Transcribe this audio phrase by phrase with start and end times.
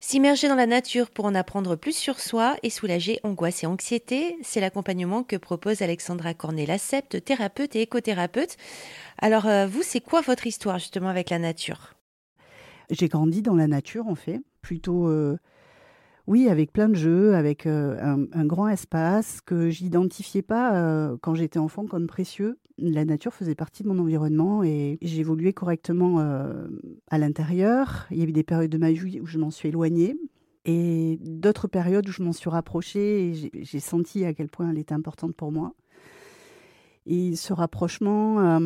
[0.00, 4.38] S'immerger dans la nature pour en apprendre plus sur soi et soulager angoisse et anxiété,
[4.42, 8.56] c'est l'accompagnement que propose Alexandra Cornet-Lacept, thérapeute et écothérapeute.
[9.20, 11.94] Alors euh, vous, c'est quoi votre histoire justement avec la nature?
[12.90, 15.36] J'ai grandi dans la nature en fait, plutôt euh,
[16.28, 17.96] oui, avec plein de jeux, avec euh,
[18.34, 22.58] un, grand espace que j'identifiais pas quand j'étais enfant comme précieux.
[22.76, 26.18] La nature faisait partie de mon environnement et j'évoluais correctement
[27.10, 28.06] à l'intérieur.
[28.10, 30.16] Il y avait des périodes de ma vie où je m'en suis éloignée
[30.66, 34.78] et d'autres périodes où je m'en suis rapprochée et j'ai senti à quel point elle
[34.78, 35.72] était importante pour moi.
[37.06, 38.60] Et ce rapprochement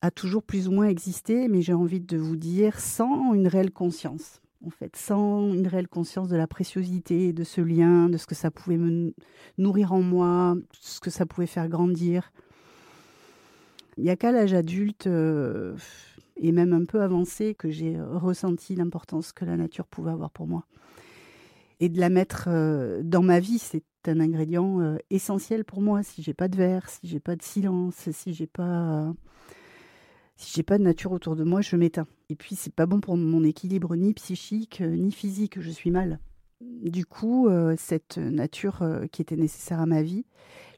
[0.00, 3.70] a toujours plus ou moins existé, mais j'ai envie de vous dire sans une réelle
[3.70, 4.40] conscience.
[4.64, 8.34] En fait, sans une réelle conscience de la préciosité de ce lien, de ce que
[8.34, 9.14] ça pouvait me
[9.58, 12.32] nourrir en moi, ce que ça pouvait faire grandir.
[13.96, 15.76] Il n'y a qu'à l'âge adulte euh,
[16.36, 20.46] et même un peu avancé que j'ai ressenti l'importance que la nature pouvait avoir pour
[20.46, 20.64] moi.
[21.80, 26.02] Et de la mettre euh, dans ma vie, c'est un ingrédient euh, essentiel pour moi.
[26.02, 29.12] Si j'ai pas de verre, si j'ai pas de silence, si j'ai pas
[30.36, 32.06] si j'ai pas de nature autour de moi, je m'éteins.
[32.28, 35.60] Et puis c'est pas bon pour mon équilibre ni psychique ni physique.
[35.60, 36.18] Je suis mal.
[36.60, 40.24] Du coup, cette nature qui était nécessaire à ma vie,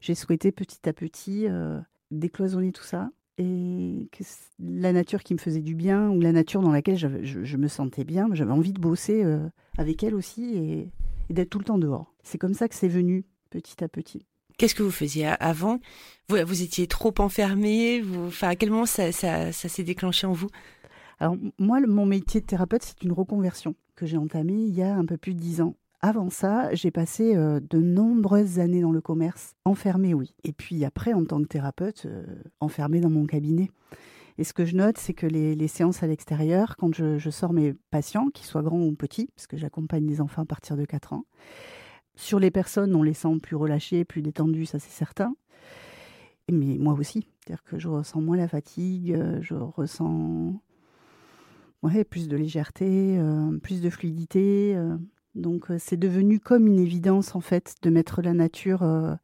[0.01, 1.47] j'ai souhaité petit à petit
[2.11, 4.23] décloisonner tout ça et que
[4.59, 8.03] la nature qui me faisait du bien ou la nature dans laquelle je, me sentais
[8.03, 10.89] bien, j'avais envie de bosser euh, avec elle aussi et,
[11.29, 12.13] d'être tout le temps dehors.
[12.21, 14.25] C'est comme ça que c'est venu petit à petit.
[14.59, 15.79] Qu'est-ce que vous faisiez avant?
[16.27, 20.33] Vous, étiez trop enfermé vous, enfin, À quel moment ça, ça, ça s'est déclenché en
[20.33, 20.49] vous?
[21.21, 24.93] Alors moi, mon métier de thérapeute, c'est une reconversion que j'ai entamée il y a
[24.93, 25.75] un peu plus de dix ans.
[26.01, 30.33] Avant ça, j'ai passé euh, de nombreuses années dans le commerce, enfermée, oui.
[30.43, 32.25] Et puis après, en tant que thérapeute, euh,
[32.59, 33.71] enfermée dans mon cabinet.
[34.37, 37.73] Et ce que je note, c'est que les, séances à l'extérieur, quand je, sors mes
[37.91, 41.13] patients, qu'ils soient grands ou petits, parce que j'accompagne les enfants à partir de 4
[41.13, 41.23] ans,
[42.15, 45.35] sur les personnes, on les sent plus relâchées, plus détendues, ça c'est certain.
[46.51, 50.61] Mais moi aussi, c'est-à-dire que je ressens moins la fatigue, euh, je ressens
[51.83, 53.19] ouais, plus de légèreté,
[53.61, 54.75] plus de fluidité.
[55.35, 59.15] Donc euh, c'est devenu comme une évidence en fait de mettre la nature euh,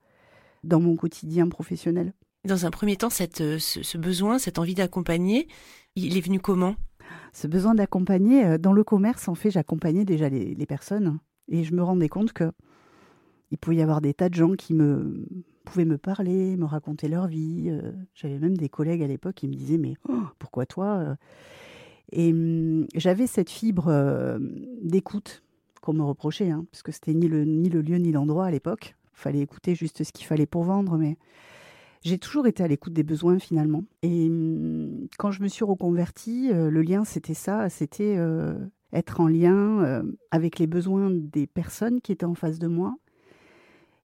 [0.63, 2.13] dans mon quotidien professionnel.
[2.45, 5.47] Dans un premier temps, euh, ce, besoin, cette envie d'accompagner,
[5.95, 6.75] il est venu comment?
[7.33, 11.83] Ce besoin d'accompagner, dans le commerce, en fait, j'accompagnais déjà les, personnes et je me
[11.83, 12.51] rendais compte que
[13.51, 15.25] il pouvait y avoir des tas de gens qui me
[15.66, 17.72] pouvaient me parler, me raconter leur vie.
[18.13, 21.17] J'avais même des collègues à l'époque qui me disaient mais oh, pourquoi toi
[22.11, 24.38] Et hum, j'avais cette fibre
[24.81, 25.44] d'écoute
[25.85, 28.51] qu'on me reprochait, hein, parce que c'était ni le, ni le lieu ni l'endroit à
[28.51, 28.95] l'époque.
[29.13, 31.17] Il fallait écouter juste ce qu'il fallait pour vendre, mais
[32.01, 33.84] j'ai toujours été à l'écoute des besoins finalement.
[34.01, 38.53] Et hum, quand je me suis reconvertie, euh, le lien c'était ça, c'était euh,
[38.94, 42.95] être en lien euh, avec les besoins des personnes qui étaient en face de moi.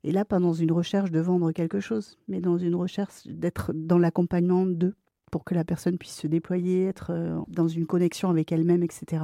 [0.03, 3.72] Et là, pas dans une recherche de vendre quelque chose, mais dans une recherche d'être
[3.73, 4.95] dans l'accompagnement d'eux,
[5.31, 9.23] pour que la personne puisse se déployer, être dans une connexion avec elle-même, etc.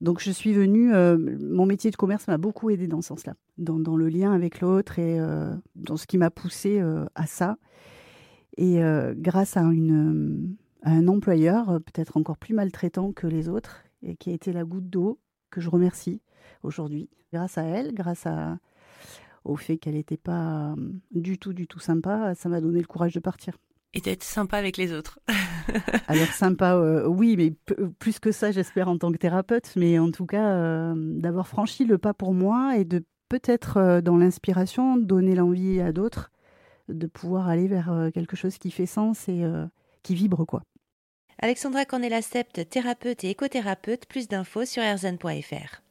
[0.00, 3.34] Donc je suis venue, euh, mon métier de commerce m'a beaucoup aidé dans ce sens-là,
[3.56, 7.56] dans, le lien avec l'autre et euh, dans ce qui m'a poussé euh, à ça.
[8.56, 8.80] Et
[9.14, 14.30] grâce à, une, à un employeur peut-être encore plus maltraitant que les autres et qui
[14.30, 16.22] a été la goutte d'eau que je remercie
[16.64, 17.08] aujourd'hui.
[17.32, 18.58] Grâce à elle, grâce à,
[19.44, 20.74] au fait qu'elle n'était pas
[21.10, 23.54] du tout, du tout sympa, ça m'a donné le courage de partir
[23.94, 25.18] et d'être sympa avec les autres.
[26.08, 27.52] Alors sympa, euh, oui, mais
[27.98, 31.84] plus que ça, j'espère en tant que thérapeute, mais en tout cas, euh, d'avoir franchi
[31.84, 36.30] le pas pour moi et de peut-être euh, dans l'inspiration donner l'envie à d'autres
[36.88, 39.44] de pouvoir aller vers quelque chose qui fait sens et
[40.02, 40.62] qui vibre quoi.
[41.38, 45.82] Alexandra Cornela-Sept, thérapeute et écothérapeute, plus d'infos sur erzen.fr.